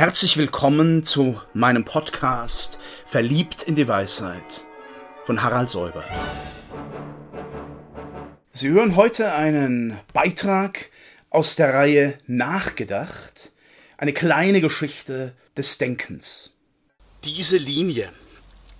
[0.00, 4.64] Herzlich willkommen zu meinem Podcast Verliebt in die Weisheit
[5.26, 6.02] von Harald Säuber.
[8.50, 10.88] Sie hören heute einen Beitrag
[11.28, 13.52] aus der Reihe Nachgedacht,
[13.98, 16.54] eine kleine Geschichte des Denkens.
[17.24, 18.10] Diese Linie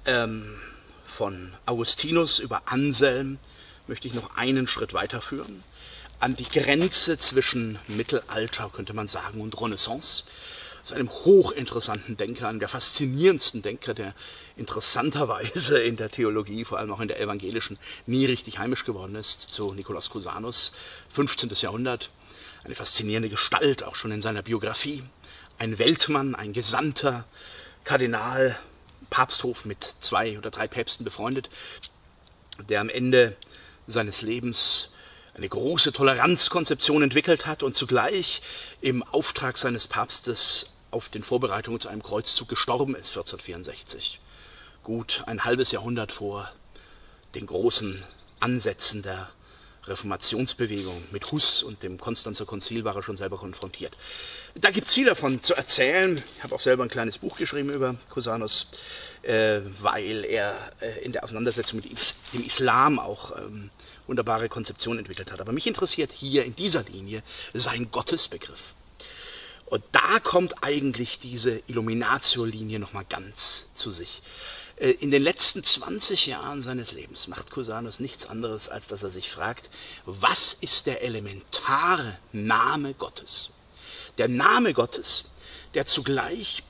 [0.06, 0.56] ähm,
[1.04, 3.38] von Augustinus über Anselm
[3.86, 5.64] möchte ich noch einen Schritt weiterführen,
[6.18, 10.24] an die Grenze zwischen Mittelalter, könnte man sagen, und Renaissance
[10.82, 14.14] zu einem hochinteressanten Denker, einem der faszinierendsten Denker, der
[14.56, 19.40] interessanterweise in der Theologie, vor allem auch in der evangelischen, nie richtig heimisch geworden ist,
[19.40, 20.72] zu Nikolaus Cusanus,
[21.10, 21.50] 15.
[21.54, 22.10] Jahrhundert.
[22.62, 25.02] Eine faszinierende Gestalt, auch schon in seiner Biografie.
[25.58, 27.24] Ein Weltmann, ein Gesandter,
[27.84, 28.58] Kardinal,
[29.08, 31.50] Papsthof mit zwei oder drei Päpsten befreundet,
[32.68, 33.36] der am Ende
[33.86, 34.90] seines Lebens
[35.34, 38.42] eine große Toleranzkonzeption entwickelt hat und zugleich
[38.80, 44.20] im Auftrag seines Papstes auf den Vorbereitungen zu einem Kreuzzug gestorben ist 1464.
[44.82, 46.50] Gut ein halbes Jahrhundert vor
[47.34, 48.02] den großen
[48.40, 49.30] Ansätzen der
[49.84, 51.04] Reformationsbewegung.
[51.10, 53.96] Mit Huss und dem Konstanzer Konzil war er schon selber konfrontiert.
[54.54, 56.22] Da gibt es viel davon zu erzählen.
[56.36, 58.70] Ich habe auch selber ein kleines Buch geschrieben über Cusanus,
[59.22, 61.90] äh, weil er äh, in der Auseinandersetzung mit
[62.32, 63.70] dem Islam auch ähm,
[64.06, 65.40] wunderbare Konzeption entwickelt hat.
[65.40, 67.22] Aber mich interessiert hier in dieser Linie
[67.54, 68.74] sein Gottesbegriff.
[69.66, 74.20] Und da kommt eigentlich diese Illuminatio-Linie nochmal ganz zu sich.
[74.76, 79.10] Äh, in den letzten 20 Jahren seines Lebens macht Cusanus nichts anderes, als dass er
[79.10, 79.70] sich fragt,
[80.06, 83.52] was ist der elementare Name Gottes?
[84.18, 85.30] Der Name Gottes,
[85.74, 86.62] der zugleich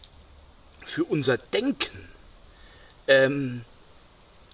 [0.84, 2.08] für unser Denken
[3.10, 3.64] ähm,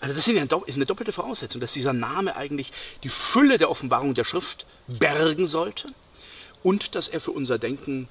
[0.01, 4.25] also das ist eine doppelte Voraussetzung, dass dieser Name eigentlich die Fülle der Offenbarung der
[4.25, 5.89] Schrift bergen sollte
[6.63, 8.09] und dass er für unser Denken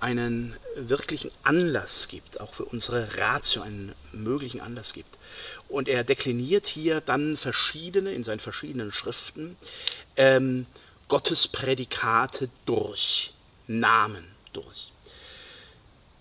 [0.00, 5.18] einen wirklichen Anlass gibt, auch für unsere Ratio einen möglichen Anlass gibt.
[5.68, 9.56] Und er dekliniert hier dann verschiedene, in seinen verschiedenen Schriften,
[10.16, 10.66] ähm,
[11.08, 13.34] Gottesprädikate durch,
[13.70, 14.90] Namen durch.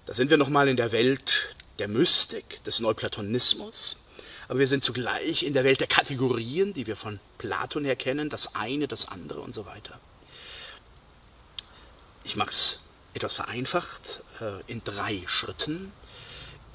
[0.05, 3.97] Da sind wir nochmal in der Welt der Mystik, des Neuplatonismus,
[4.47, 8.29] aber wir sind zugleich in der Welt der Kategorien, die wir von Platon her kennen,
[8.29, 9.99] das eine, das andere und so weiter.
[12.23, 12.79] Ich mache es
[13.13, 15.91] etwas vereinfacht äh, in drei Schritten.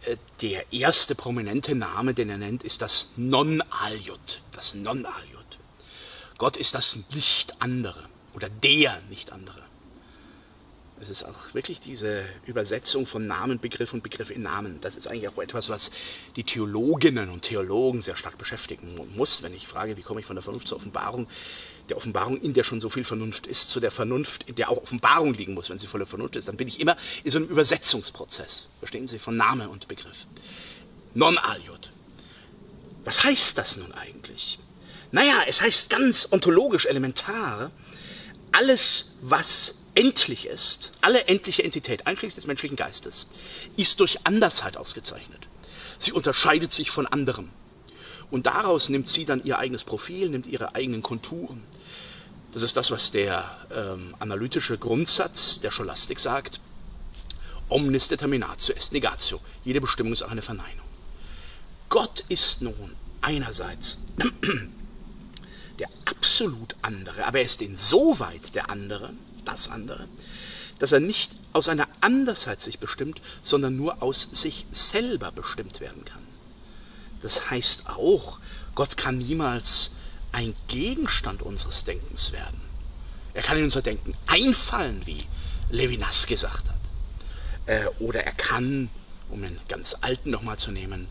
[0.03, 4.43] Äh, der erste prominente Name, den er nennt, ist das Non-Aliot.
[4.53, 5.59] Das Non-Aliot.
[6.39, 9.63] Gott ist das Nicht-Andere oder der Nicht-Andere.
[11.05, 14.81] Es ist auch wirklich diese Übersetzung von Namen, Begriff und Begriff in Namen.
[14.81, 15.91] Das ist eigentlich auch etwas, was
[16.35, 20.35] die Theologinnen und Theologen sehr stark beschäftigen muss, wenn ich frage, wie komme ich von
[20.35, 21.27] der Vernunft zur Offenbarung,
[21.91, 24.79] der Offenbarung, in der schon so viel Vernunft ist, zu der Vernunft, in der auch
[24.79, 27.49] Offenbarung liegen muss, wenn sie voller Vernunft ist, dann bin ich immer in so einem
[27.49, 28.71] Übersetzungsprozess.
[28.79, 30.27] Verstehen Sie, von Name und Begriff.
[31.13, 31.93] Non-Aliot.
[33.05, 34.59] Was heißt das nun eigentlich?
[35.13, 37.71] Naja, es heißt ganz ontologisch elementar,
[38.53, 43.29] alles, was endlich ist, alle endliche Entität, einschließlich des menschlichen Geistes,
[43.77, 45.47] ist durch Andersheit ausgezeichnet.
[45.99, 47.51] Sie unterscheidet sich von anderem.
[48.31, 51.63] Und daraus nimmt sie dann ihr eigenes Profil, nimmt ihre eigenen Konturen.
[52.53, 56.61] Das ist das, was der ähm, analytische Grundsatz der Scholastik sagt.
[57.69, 59.41] Omnis determinatio est negatio.
[59.65, 60.85] Jede Bestimmung ist auch eine Verneinung.
[61.89, 63.99] Gott ist nun einerseits
[65.79, 69.13] der absolut andere, aber er ist insoweit der andere,
[69.45, 70.09] das andere,
[70.79, 76.05] dass er nicht aus einer Andersheit sich bestimmt, sondern nur aus sich selber bestimmt werden
[76.05, 76.23] kann.
[77.23, 78.39] Das heißt auch,
[78.75, 79.93] Gott kann niemals
[80.33, 82.61] ein Gegenstand unseres Denkens werden.
[83.35, 85.25] Er kann in unser Denken einfallen, wie
[85.71, 86.75] Levinas gesagt hat.
[87.67, 88.91] Äh, oder er kann,
[89.31, 91.09] um den ganz alten nochmal zu nehmen,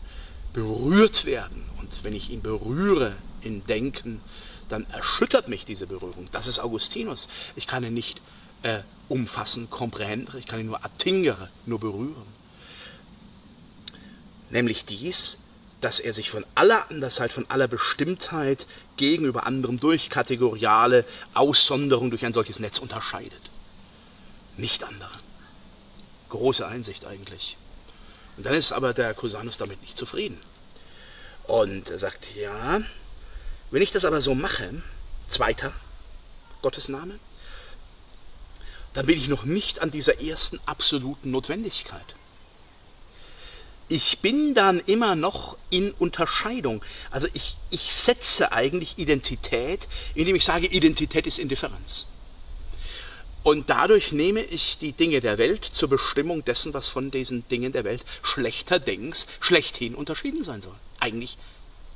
[0.52, 1.64] berührt werden.
[1.78, 4.20] Und wenn ich ihn berühre in Denken,
[4.68, 6.28] dann erschüttert mich diese Berührung.
[6.32, 7.28] Das ist Augustinus.
[7.56, 8.20] Ich kann ihn nicht
[8.62, 12.34] äh, umfassen, komprehendere, ich kann ihn nur attingere, nur berühren.
[14.50, 15.38] Nämlich dies,
[15.80, 18.66] dass er sich von aller Andersheit, von aller Bestimmtheit
[18.96, 23.50] gegenüber anderem durch kategoriale Aussonderung, durch ein solches Netz unterscheidet.
[24.56, 25.12] Nicht andere.
[26.30, 27.58] Große Einsicht eigentlich.
[28.36, 30.38] Und dann ist aber der Cusanus damit nicht zufrieden.
[31.46, 32.80] Und er sagt, ja,
[33.70, 34.82] wenn ich das aber so mache,
[35.28, 35.72] zweiter
[36.62, 37.18] Gottesname,
[38.94, 42.14] dann bin ich noch nicht an dieser ersten absoluten Notwendigkeit.
[43.88, 46.82] Ich bin dann immer noch in Unterscheidung.
[47.10, 52.06] Also ich, ich setze eigentlich Identität, indem ich sage, Identität ist Indifferenz.
[53.42, 57.72] Und dadurch nehme ich die Dinge der Welt zur Bestimmung dessen, was von diesen Dingen
[57.72, 60.76] der Welt schlechterdings schlechthin unterschieden sein soll.
[60.98, 61.36] Eigentlich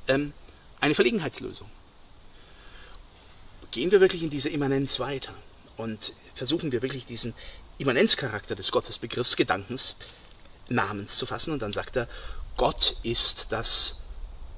[0.09, 0.35] ähm,
[0.81, 1.69] eine Verlegenheitslösung.
[3.71, 5.33] Gehen wir wirklich in diese Immanenz weiter
[5.77, 7.35] und versuchen wir wirklich diesen
[7.79, 9.97] Immanenzcharakter des Gottesbegriffsgedankens
[10.69, 11.53] Namens zu fassen.
[11.53, 12.09] Und dann sagt er,
[12.57, 13.97] Gott ist das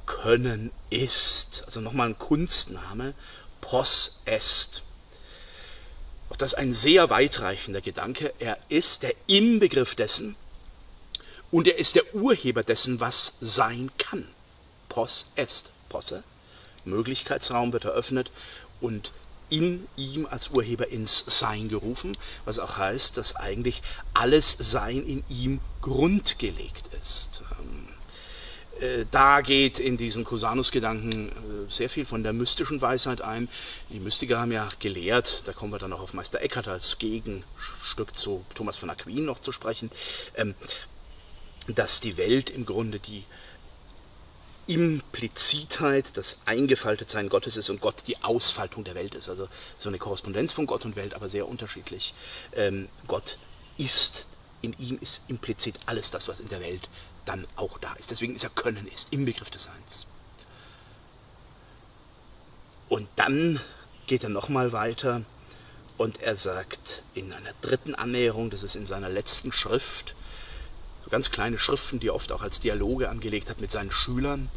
[0.06, 1.62] Können ist.
[1.66, 3.14] Also nochmal ein Kunstname,
[3.60, 4.82] Pos est.
[6.30, 8.32] Auch das ist ein sehr weitreichender Gedanke.
[8.38, 10.36] Er ist der Inbegriff dessen
[11.50, 14.26] und er ist der Urheber dessen, was sein kann.
[14.88, 15.70] Pos est.
[15.90, 16.22] Posse.
[16.86, 18.32] Möglichkeitsraum wird eröffnet
[18.80, 19.12] und
[19.50, 22.16] in ihm als Urheber ins Sein gerufen,
[22.46, 23.82] was auch heißt, dass eigentlich
[24.14, 27.42] alles Sein in ihm grundgelegt ist.
[28.80, 31.32] Äh, da geht in diesen Cusanus-Gedanken äh,
[31.70, 33.48] sehr viel von der mystischen Weisheit ein.
[33.90, 38.16] Die Mystiker haben ja gelehrt, da kommen wir dann auch auf Meister Eckhart als Gegenstück
[38.16, 39.90] zu Thomas von Aquin noch zu sprechen,
[40.34, 40.54] ähm,
[41.66, 43.24] dass die Welt im Grunde die
[44.70, 49.28] Implizitheit, das Eingefaltetsein Gottes ist und Gott die Ausfaltung der Welt ist.
[49.28, 52.14] Also so eine Korrespondenz von Gott und Welt, aber sehr unterschiedlich.
[52.52, 53.36] Ähm, Gott
[53.78, 54.28] ist,
[54.62, 56.88] in ihm ist implizit alles das, was in der Welt
[57.24, 58.12] dann auch da ist.
[58.12, 60.06] Deswegen ist er Können ist, im Begriff des Seins.
[62.88, 63.60] Und dann
[64.06, 65.24] geht er nochmal weiter
[65.98, 70.14] und er sagt in einer dritten Annäherung, das ist in seiner letzten Schrift,
[71.10, 74.48] ganz kleine Schriften, die er oft auch als Dialoge angelegt hat mit seinen Schülern,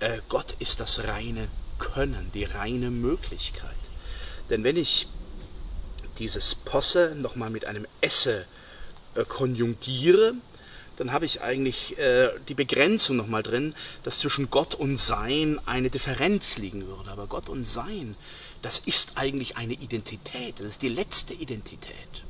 [0.00, 1.48] äh, Gott ist das reine
[1.78, 3.70] Können, die reine Möglichkeit.
[4.50, 5.08] Denn wenn ich
[6.18, 8.46] dieses Posse nochmal mit einem Esse
[9.14, 10.34] äh, konjugiere,
[10.96, 13.74] dann habe ich eigentlich äh, die Begrenzung nochmal drin,
[14.04, 17.10] dass zwischen Gott und Sein eine Differenz liegen würde.
[17.10, 18.16] Aber Gott und Sein,
[18.60, 22.24] das ist eigentlich eine Identität, das ist die letzte Identität.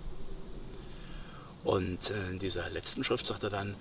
[1.64, 3.75] Und äh, in dieser letzten Schrift sagt er dann,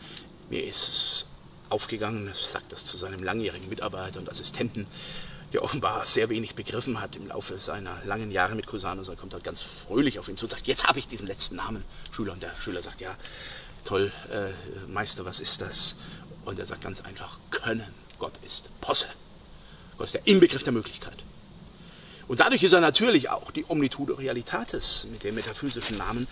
[0.49, 1.27] mir ist es
[1.69, 4.85] aufgegangen, er sagt das zu seinem langjährigen Mitarbeiter und Assistenten,
[5.53, 9.09] der offenbar sehr wenig begriffen hat im Laufe seiner langen Jahre mit Cusanus.
[9.09, 11.57] Er kommt halt ganz fröhlich auf ihn zu und sagt, jetzt habe ich diesen letzten
[11.57, 12.33] Namen, Schüler.
[12.33, 13.15] Und der Schüler sagt, ja,
[13.83, 14.51] toll, äh,
[14.87, 15.95] Meister, was ist das?
[16.45, 17.87] Und er sagt ganz einfach, Können.
[18.19, 19.07] Gott ist Posse.
[19.97, 21.17] Gott ist der Inbegriff der Möglichkeit.
[22.27, 26.27] Und dadurch ist er natürlich auch die Omnitudo Realitatis mit dem metaphysischen Namen,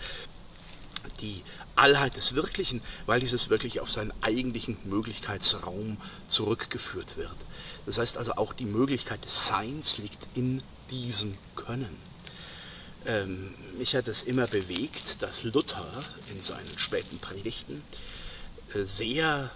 [1.20, 1.42] die
[1.76, 5.96] Allheit des Wirklichen, weil dieses Wirkliche auf seinen eigentlichen Möglichkeitsraum
[6.28, 7.36] zurückgeführt wird.
[7.86, 11.96] Das heißt also auch die Möglichkeit des Seins liegt in diesem Können.
[13.06, 15.90] Ähm, mich hat es immer bewegt, dass Luther
[16.30, 17.82] in seinen späten Predigten
[18.74, 19.50] äh, sehr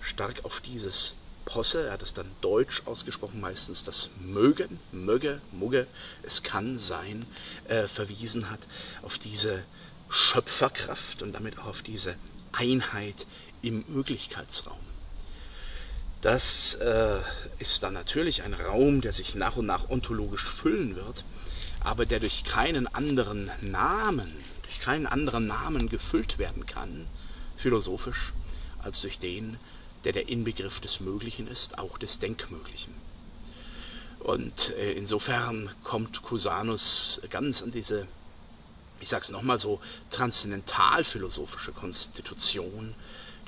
[0.00, 5.88] stark auf dieses Posse, er hat es dann deutsch ausgesprochen, meistens das Mögen, Möge, Mugge,
[6.22, 7.26] es kann sein,
[7.66, 8.60] äh, verwiesen hat,
[9.02, 9.64] auf diese
[10.10, 12.16] Schöpferkraft und damit auch auf diese
[12.52, 13.26] Einheit
[13.62, 14.78] im Möglichkeitsraum.
[16.20, 17.20] Das äh,
[17.58, 21.24] ist dann natürlich ein Raum, der sich nach und nach ontologisch füllen wird
[21.80, 24.30] aber der durch keinen anderen Namen,
[24.62, 27.06] durch keinen anderen Namen gefüllt werden kann,
[27.56, 28.32] philosophisch,
[28.78, 29.58] als durch den,
[30.04, 32.94] der der Inbegriff des Möglichen ist, auch des Denkmöglichen.
[34.20, 38.06] Und äh, insofern kommt Cusanus ganz an diese,
[39.00, 39.80] ich sage es nochmal so,
[40.10, 42.94] transzendentalphilosophische Konstitution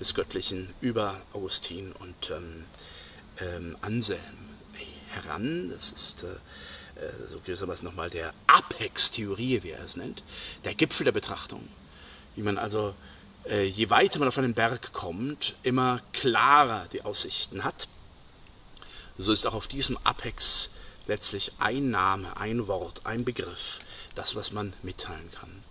[0.00, 2.64] des Göttlichen über Augustin und ähm,
[3.38, 4.20] ähm, Anselm
[5.10, 5.70] heran.
[5.70, 6.26] Das ist äh,
[7.00, 10.22] äh, so gewissermaßen nochmal der Apex-Theorie, wie er es nennt,
[10.64, 11.68] der Gipfel der Betrachtung.
[12.34, 12.94] Wie man also,
[13.44, 17.88] äh, je weiter man auf einen Berg kommt, immer klarer die Aussichten hat.
[19.18, 20.70] So ist auch auf diesem Apex
[21.06, 23.80] letztlich ein Name, ein Wort, ein Begriff,
[24.14, 25.62] das, was man mitteilen kann.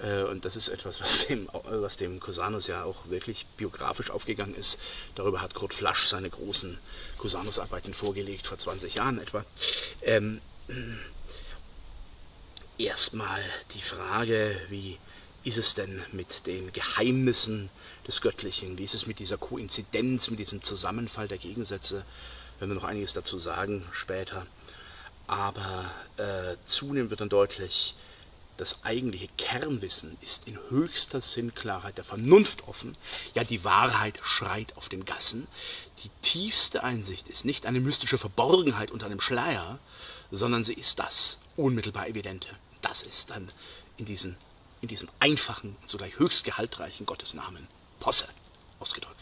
[0.00, 4.54] Äh, und das ist etwas, was dem, was dem Cusanus ja auch wirklich biografisch aufgegangen
[4.54, 4.78] ist.
[5.14, 6.78] Darüber hat Kurt Flasch seine großen
[7.18, 9.44] Cusanus-Arbeiten vorgelegt, vor 20 Jahren etwa.
[10.02, 10.40] Ähm,
[12.78, 13.42] erstmal
[13.74, 14.98] die Frage, wie
[15.44, 17.70] ist es denn mit den Geheimnissen
[18.06, 18.78] des Göttlichen?
[18.78, 22.04] Wie ist es mit dieser Koinzidenz, mit diesem Zusammenfall der Gegensätze?
[22.58, 24.46] Werden wir noch einiges dazu sagen später.
[25.26, 27.94] Aber äh, zunehmend wird dann deutlich,
[28.56, 32.96] das eigentliche Kernwissen ist in höchster Sinnklarheit der Vernunft offen.
[33.34, 35.46] Ja, die Wahrheit schreit auf den Gassen.
[36.04, 39.78] Die tiefste Einsicht ist nicht eine mystische Verborgenheit unter einem Schleier,
[40.30, 42.48] sondern sie ist das unmittelbar Evidente.
[42.80, 43.50] Das ist dann
[43.98, 44.36] in, diesen,
[44.80, 47.66] in diesem einfachen und zugleich höchst gehaltreichen Gottesnamen
[48.00, 48.28] Posse
[48.78, 49.15] ausgedrückt.